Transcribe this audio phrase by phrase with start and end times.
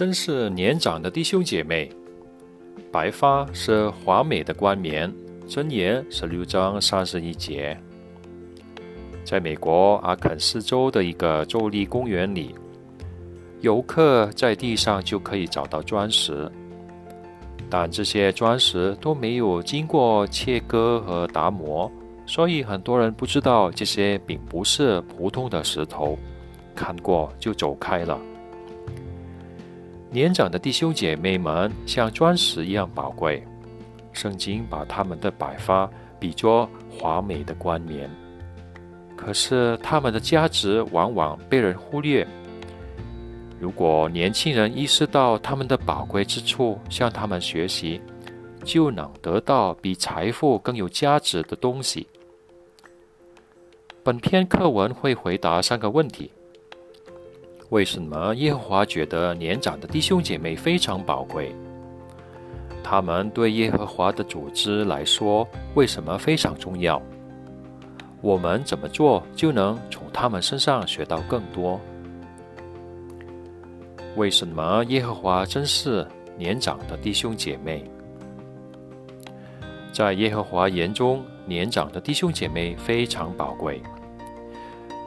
[0.00, 1.86] 真是年长的弟兄姐妹。
[2.90, 5.12] 白发是华美的冠冕。
[5.46, 7.78] 箴言十六章三十一节。
[9.26, 12.54] 在美国阿肯色州的一个州立公园里，
[13.60, 16.50] 游客在地上就可以找到钻石，
[17.68, 21.92] 但这些钻石都没有经过切割和打磨，
[22.24, 26.18] 所以很多人不知道这些并不是普通的石头，
[26.74, 28.18] 看过就走开了。
[30.12, 33.40] 年长的弟兄姐妹们像钻石一样宝贵，
[34.12, 38.10] 圣经把他们的白发比作华美的冠冕。
[39.16, 42.26] 可是他们的价值往往被人忽略。
[43.60, 48.00] 如果年轻人意识到他们的宝贵之处，向他们学习，
[48.64, 52.08] 就能得到比财富更有价值的东西。
[54.02, 56.32] 本篇课文会回答三个问题。
[57.70, 61.54] 为什么耶和华觉得年长的弟兄姐妹非常宝贵？
[62.82, 67.00] 他们对耶和华的组织来说为什么非常重要？
[68.20, 71.80] 我们怎么做就能从他们身上学到更多？
[74.16, 76.04] 为什么耶和华珍视
[76.36, 77.88] 年长的弟兄姐妹？
[79.92, 83.80] 在耶和华眼中，年长的弟兄姐妹非常宝贵。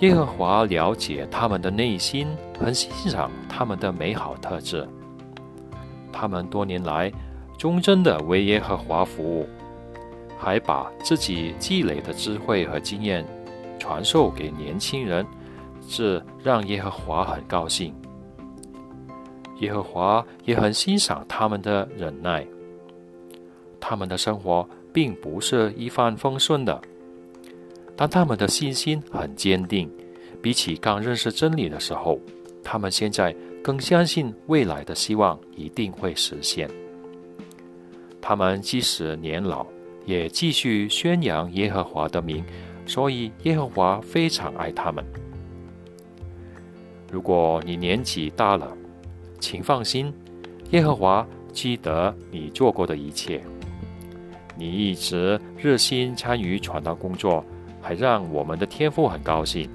[0.00, 2.26] 耶和华了解他们的内心，
[2.58, 4.86] 很欣赏他们的美好特质。
[6.12, 7.10] 他们多年来
[7.56, 9.48] 忠贞的为耶和华服务，
[10.38, 13.24] 还把自己积累的智慧和经验
[13.78, 15.24] 传授给年轻人，
[15.88, 17.94] 这让耶和华很高兴。
[19.60, 22.44] 耶和华也很欣赏他们的忍耐。
[23.80, 26.80] 他们的生活并不是一帆风顺的。
[27.96, 29.90] 但他们的信心很坚定，
[30.42, 32.18] 比起刚认识真理的时候，
[32.62, 36.68] 他们现在更相信未来的希望一定会实现。
[38.20, 39.66] 他们即使年老，
[40.06, 42.44] 也继续宣扬耶和华的名，
[42.84, 45.04] 所以耶和华非常爱他们。
[47.12, 48.76] 如果你年纪大了，
[49.38, 50.12] 请放心，
[50.70, 53.40] 耶和华记得你做过的一切。
[54.56, 57.44] 你一直热心参与传道工作。
[57.84, 59.68] 还让我们的天父很高兴。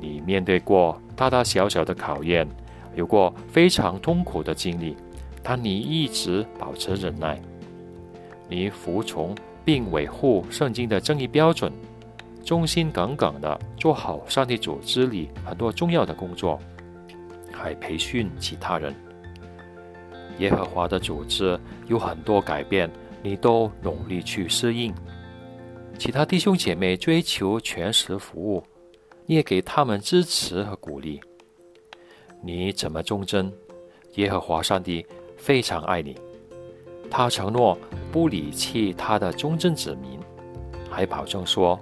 [0.00, 2.46] 你面对过大大小小的考验，
[2.94, 4.96] 有过非常痛苦的经历，
[5.42, 7.40] 但你一直保持忍耐。
[8.48, 11.72] 你服从并维护圣经的正义标准，
[12.44, 16.56] 忠心耿耿的做好上帝组织里很多重要的工作，
[17.52, 18.94] 还培训其他人。
[20.38, 21.58] 耶和华的组织
[21.88, 22.88] 有很多改变，
[23.22, 24.94] 你都努力去适应。
[25.98, 28.62] 其他弟兄姐妹追求全时服务，
[29.26, 31.20] 你也给他们支持和鼓励。
[32.42, 33.52] 你怎么忠贞？
[34.16, 36.14] 耶和华上帝非常爱你，
[37.10, 37.78] 他承诺
[38.10, 40.18] 不离弃他的忠贞子民，
[40.90, 41.80] 还保证说，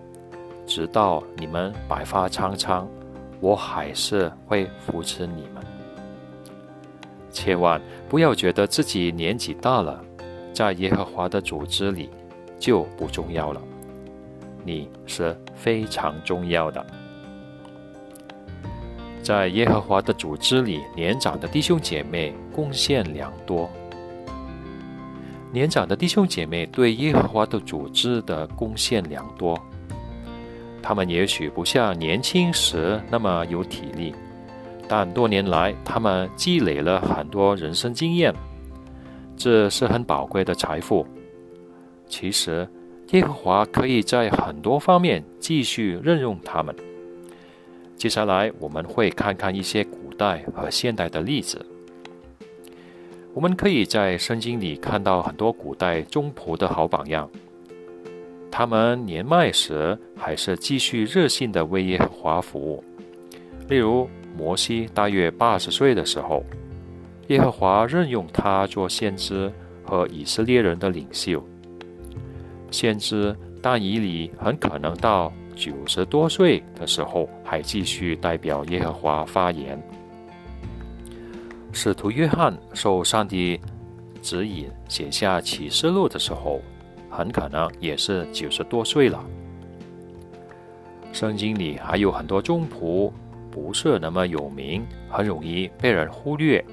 [0.66, 2.88] 直到你们白发苍苍，
[3.40, 5.64] 我还是会扶持你们。
[7.32, 10.04] 千万不要觉得自己年纪大了，
[10.52, 12.10] 在耶和华的组织里
[12.58, 13.60] 就不重要了。
[14.64, 16.84] 你是非常重要的，
[19.22, 23.68] 在耶和华的组织里，年长的弟兄姐妹贡献良多。
[25.50, 29.58] 年长的弟兄姐妹对耶和华的组织的贡献良多，
[30.82, 34.14] 他们也许不像年轻时那么有体力，
[34.86, 38.32] 但多年来他们积累了很多人生经验，
[39.36, 41.06] 这是很宝贵的财富。
[42.06, 42.68] 其实。
[43.12, 46.74] 耶和华可以在很多方面继续任用他们。
[47.96, 51.64] 接下来我们会看看一些古代和现代的例子。
[53.34, 57.28] 我们可以在圣经里看到很多古代宗仆的好榜样。
[58.50, 62.82] 他们年迈时还是继续热心的为耶和华服务。
[63.68, 66.44] 例如，摩西大约八十岁的时候，
[67.28, 69.52] 耶和华任用他做先知
[69.84, 71.42] 和以色列人的领袖。
[72.70, 79.80] 先知但以理很可能到九十多岁的时候还继续代表耶和华发言。
[81.72, 83.60] 使徒约翰受上帝
[84.22, 86.60] 指引写下启示录的时候，
[87.08, 89.24] 很可能也是九十多岁了。
[91.12, 93.12] 圣经里还有很多宗仆
[93.50, 96.64] 不是那么有名，很容易被人忽略，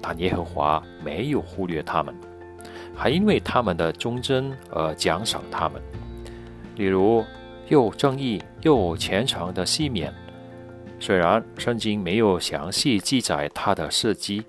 [0.00, 2.14] 但耶和华没有忽略他们。
[2.94, 5.82] 还因为他们的忠贞而奖赏他们，
[6.76, 7.24] 例如
[7.68, 10.12] 又正义又虔诚的西缅。
[11.00, 14.42] 虽然圣经没有详细记载他的事迹，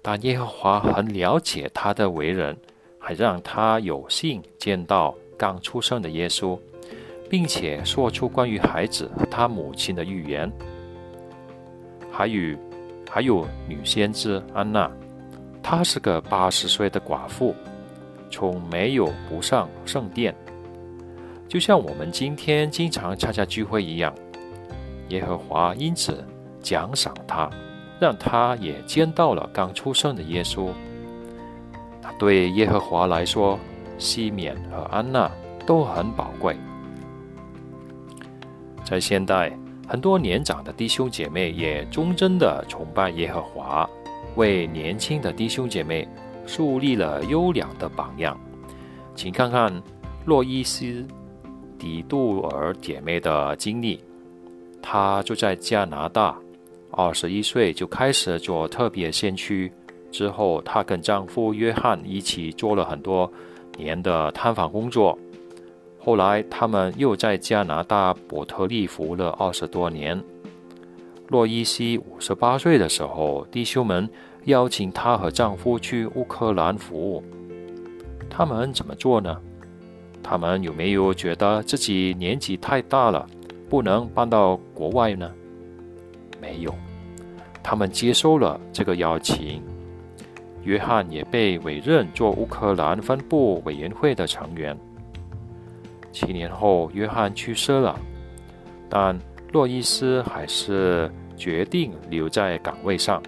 [0.00, 2.56] 但耶和华很了解他的为人，
[2.98, 6.56] 还让他有幸见到刚出生的耶稣，
[7.28, 10.50] 并且说出关于孩子和他母亲的预言。
[12.12, 12.56] 还有，
[13.10, 14.88] 还有女先知安娜，
[15.62, 17.54] 她是个八十岁的寡妇，
[18.30, 20.34] 从没有不上圣殿，
[21.48, 24.14] 就像我们今天经常参加聚会一样。
[25.08, 26.24] 耶和华因此
[26.62, 27.50] 奖赏他。
[28.00, 30.68] 让他也见到了刚出生的耶稣。
[32.00, 33.58] 那对耶和华来说，
[33.98, 35.28] 西缅和安娜
[35.66, 36.56] 都很宝贵。
[38.84, 39.52] 在现代，
[39.88, 43.90] 很多年长的弟兄姐妹也忠贞的崇拜耶和华，
[44.36, 46.06] 为年轻的弟兄姐妹
[46.48, 48.36] 树立了优良的榜样。
[49.14, 49.72] 请看看
[50.24, 50.84] 洛伊斯·
[51.78, 54.00] 迪杜尔姐妹的经历，
[54.82, 56.36] 她住在加拿大。
[56.90, 59.70] 二十一岁就开始做特别先驱，
[60.10, 63.30] 之后她跟丈夫约翰一起做了很多
[63.76, 65.16] 年的探访工作。
[66.00, 70.18] 后来他们又在加拿大伯特利服了二十多年。
[71.28, 74.08] 洛伊西五十八岁的时候，弟兄们
[74.48, 77.22] 邀请她和丈夫去乌克兰服务。
[78.28, 79.40] 他们怎么做呢？
[80.22, 83.26] 他们有没有觉得自己年纪太大了，
[83.70, 85.30] 不能搬到国外呢？
[86.40, 86.74] 没有，
[87.62, 89.62] 他们接受了这个邀请。
[90.64, 94.76] 约翰也被委任做乌克兰分部委员会的成员。
[96.12, 97.98] 七年后，约翰去世了，
[98.88, 99.18] 但
[99.52, 103.22] 洛伊斯还是决定留在岗位上。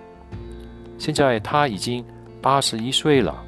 [1.01, 2.05] 现在他已经
[2.43, 3.43] 八十一岁了，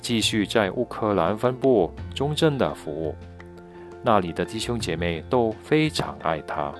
[0.00, 3.12] 继续在乌克兰分部中正的服务。
[4.04, 6.72] 那里的弟兄姐妹都非常爱他。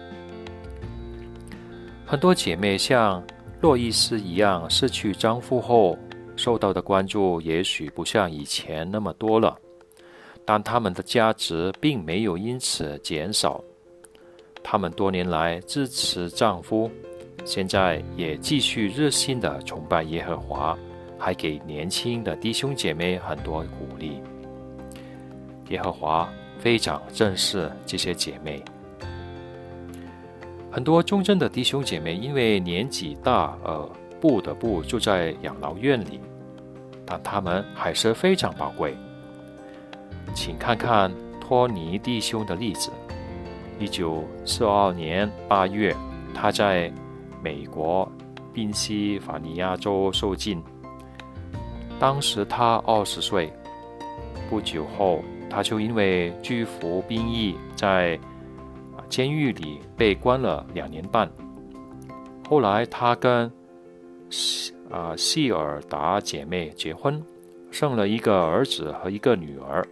[2.06, 3.20] 很多姐妹像
[3.60, 5.98] 洛伊斯一样失去丈夫后，
[6.36, 9.58] 受到的关注也许不像以前那么多了，
[10.44, 13.60] 但她们的价值并没有因此减少。
[14.62, 16.88] 她们多年来支持丈夫，
[17.44, 20.78] 现在也继续热心的崇拜耶和华，
[21.18, 24.22] 还给年轻的弟兄姐妹很多鼓励。
[25.68, 26.28] 耶和华
[26.58, 28.62] 非常珍视这些姐妹。
[30.70, 33.88] 很多忠贞的弟兄姐妹因为年纪大而
[34.20, 36.20] 不得不住在养老院里，
[37.04, 38.96] 但他们还是非常宝贵。
[40.34, 42.90] 请看看托尼弟兄的例子。
[43.78, 45.94] 一九四二年八月，
[46.32, 46.90] 他在
[47.42, 48.10] 美国
[48.52, 50.62] 宾夕法尼亚州受尽，
[51.98, 53.52] 当时他二十岁。
[54.48, 58.18] 不久后，他就因为拒服兵役，在
[59.08, 61.30] 监狱里被关了两年半。
[62.48, 63.50] 后来，他跟
[64.90, 67.22] 啊希尔达姐妹结婚，
[67.70, 69.82] 生了一个儿子和一个女儿。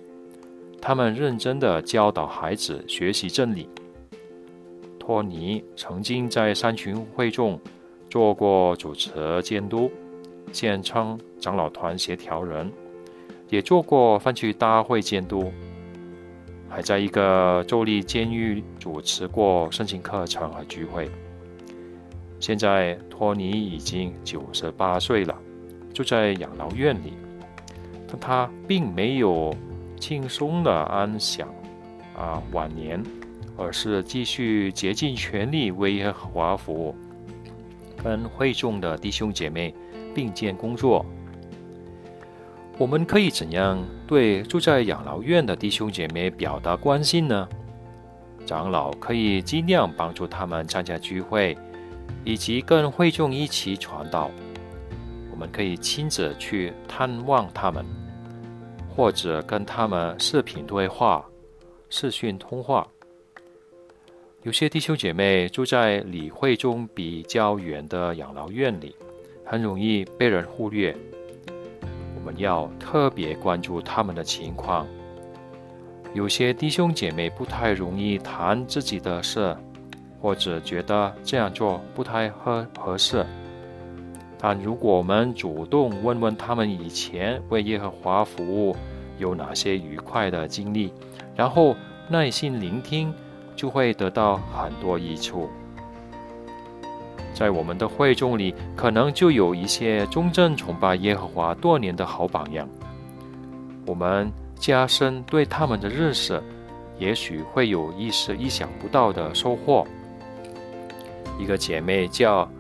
[0.81, 3.69] 他们认真的教导孩子学习真理。
[5.11, 7.59] 托尼曾经在三群会众
[8.09, 9.91] 做过主持监督，
[10.53, 12.71] 现称长老团协调人，
[13.49, 15.51] 也做过分区大会监督。
[16.69, 21.11] 还在一个州立监狱主持过申请课程和聚会。
[22.39, 25.37] 现在托尼已经九十八岁了，
[25.93, 27.15] 住在养老院里，
[28.07, 29.53] 但他并没有
[29.99, 31.49] 轻松的安享
[32.17, 33.03] 啊晚年，
[33.61, 36.95] 而是继续竭尽全力为耶和华服务，
[38.03, 39.75] 跟会众的弟兄姐妹
[40.15, 41.05] 并肩工作。
[42.79, 47.47] 我们可以怎样对住在养老院的弟兄姐妹表达关心呢？
[48.47, 51.55] 长老可以尽量帮助他们参加聚会，
[52.25, 54.31] 以及跟会众一起传道。
[55.31, 57.85] 我们可以亲自去探望他们，
[58.97, 61.23] 或者跟他们视频对话、
[61.91, 62.89] 视讯通话。
[64.43, 68.97] 有些弟兄姐妹住在离会中比较远的养老院里，
[69.45, 70.97] 很容易被人忽略。
[72.17, 74.87] 我们要特别关注他们的情况。
[76.15, 79.55] 有些弟兄姐妹不太容易谈自己的事，
[80.23, 83.27] 或者觉得这样做不太合合适。
[84.39, 88.75] 但如果我们主动问问他们以前为耶和华服务
[89.19, 90.95] 有哪些愉快的经历，
[91.37, 91.77] 然后
[92.09, 93.13] 耐心聆听，
[93.61, 95.51] 就会得到很多益处。
[97.35, 102.67] 在我们的会众里，可能就有一些忠贞崇拜耶和华多年的好榜样。
[103.85, 106.43] 我们加深对他们的认识，
[106.99, 109.87] 也许会有一时意想不到的收获。
[111.39, 112.51] 一个姐妹叫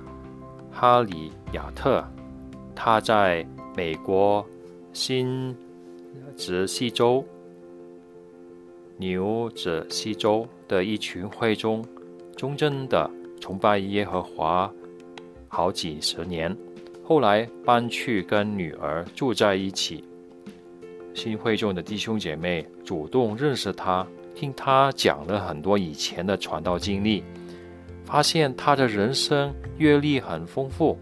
[0.70, 2.04] 哈里亚特，
[2.74, 4.44] 她在美国
[4.92, 5.56] 新
[6.36, 7.24] 泽西州、
[9.00, 11.82] 纽泽西周的一群会中，
[12.36, 14.70] 忠贞的崇拜耶和华
[15.48, 16.54] 好几十年。
[17.02, 20.04] 后来搬去跟女儿住在一起。
[21.14, 27.24] 新会众的弟兄姐妹主动认识他，听他讲了很多以前的传道经历，
[28.04, 30.98] 发现他的人生阅历很丰富。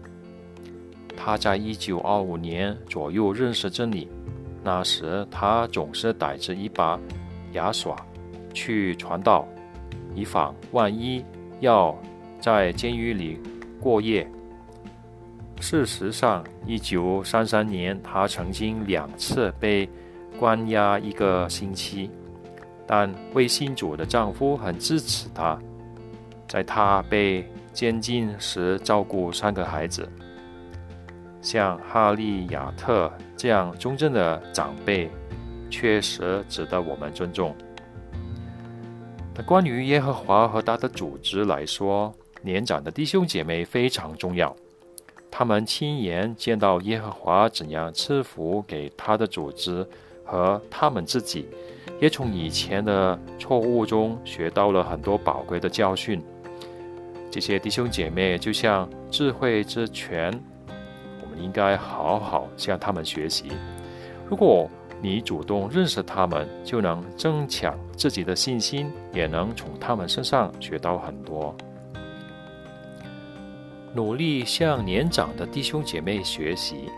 [1.17, 4.07] 他在一九二五年左右认识真理，
[4.63, 6.97] 那时他总是带着一把
[7.53, 7.95] 牙刷
[8.53, 9.47] 去传道，
[10.15, 11.23] 以防万一
[11.59, 11.97] 要
[12.39, 13.39] 在监狱里
[13.79, 14.27] 过夜。
[15.61, 19.89] 事实上，一九三三年，她曾经两次被
[20.39, 22.09] 关押一个星期，
[22.87, 25.59] 但未信主的丈夫很支持她，
[26.47, 30.07] 在她被监禁时照顾三个孩子。
[31.41, 35.09] 像哈利亚特这样忠贞的长辈，
[35.69, 37.55] 确实值得我们尊重。
[39.35, 44.55] 那关于耶和华和他的组织来说，年长的弟兄姐妹非常重要。
[45.31, 49.87] 他们亲眼见到耶和华怎样赐福给他的组织
[50.25, 51.47] 和他们自己，
[52.01, 56.21] 也从以前的错误中学到了很多宝贵的教训。
[57.31, 60.33] 这些弟兄姐妹就像智慧之泉，
[61.21, 63.51] 我们应该好好向他们学习。
[64.27, 64.67] 如果
[65.01, 71.55] 你主动认识他们，就能增强自己的信心，也能从他们身上学到很多。
[73.95, 76.89] 努力向年长的弟兄姐妹学习。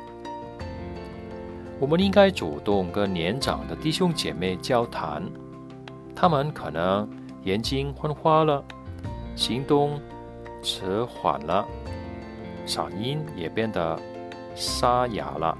[1.80, 5.24] 我们应该主动跟年长的弟兄姐妹交谈。
[6.16, 7.10] 他们可能
[7.44, 8.64] 眼睛昏花了，
[9.36, 10.00] 行动
[10.62, 11.66] 迟缓了，
[12.68, 14.00] 嗓音也变得
[14.54, 15.58] 沙哑了，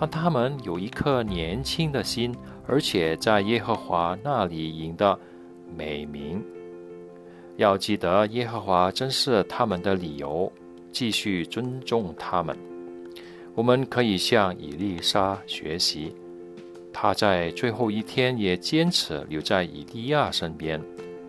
[0.00, 2.34] 但他们有一颗年轻的心，
[2.66, 5.18] 而且在耶和华那里赢得
[5.76, 6.42] 美名。
[7.58, 10.50] 要记得，耶和华真是他们的理由。
[10.92, 12.56] 继续尊重他们。
[13.54, 16.12] 我们可以向伊丽莎学习，
[16.92, 20.82] 她在最后一天也坚持留在以利亚身边，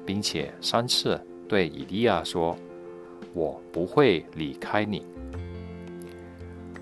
[0.03, 2.57] 并且三次对以利亚说
[3.35, 5.05] ：“我不会离开你。”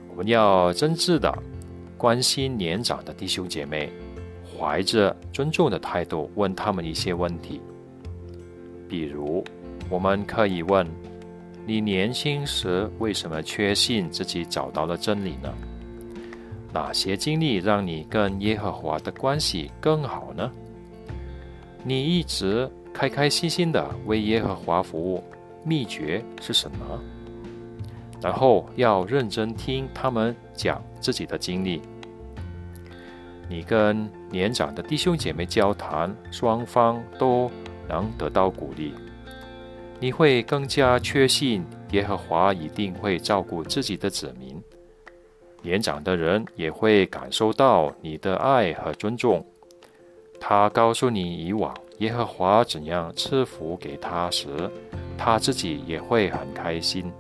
[0.10, 1.38] 我们要真挚的
[2.00, 3.92] 关心年长的弟兄姐妹，
[4.58, 7.60] 怀着尊重的态度问他们一些问题，
[8.88, 9.44] 比如，
[9.90, 10.88] 我们可以问。
[11.66, 15.54] 你年轻时为什么确信自己找到了真理呢？
[16.72, 20.50] 哪些经历让你跟耶和华的关系更好呢？
[21.84, 25.22] 你一直开开心心的为耶和华服务，
[25.66, 26.78] 秘诀是什么？
[28.22, 31.82] 然后要认真听他们讲自己的经历。
[33.48, 37.50] 你跟年长的弟兄姐妹交谈，双方都
[37.88, 38.94] 能得到鼓励。
[40.00, 44.62] 你会更加确信耶和华一定会照顾自己的子民，
[45.62, 49.46] 年长的人也会感受到你的爱和尊重。
[50.40, 54.48] 他告诉你以往耶和华怎样赐福给他时，
[55.18, 57.12] 他自己也会很开心。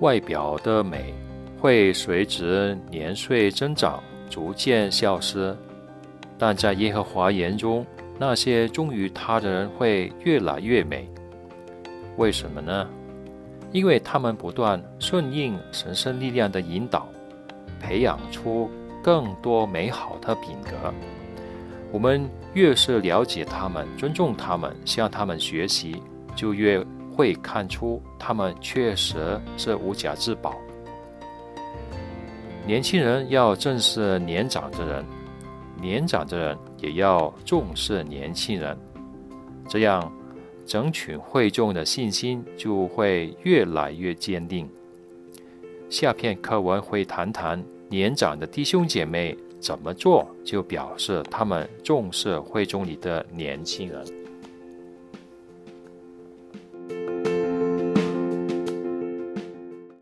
[0.00, 1.14] 外表的美
[1.60, 5.56] 会随着年岁增长逐渐消失，
[6.38, 7.84] 但在耶和华眼中。
[8.18, 11.06] 那些忠于他的人会越来越美，
[12.16, 12.88] 为什么呢？
[13.72, 17.06] 因为他们不断顺应神圣力量的引导，
[17.78, 18.70] 培养出
[19.02, 20.94] 更多美好的品格。
[21.92, 26.02] 我们越是了解他们、尊重他们、向他们学习，
[26.34, 26.82] 就越
[27.16, 30.54] 会看出他们确实是无价之宝。
[32.66, 35.04] 年轻人要正视年长的人。
[35.78, 38.76] 年长的人也要重视年轻人，
[39.68, 40.10] 这样
[40.64, 44.66] 整群会众的信心就会越来越坚定。
[45.90, 54.02] 下篇课文会谈谈年长的弟兄姐妹怎么做，就表示他们重视会众里的年轻人。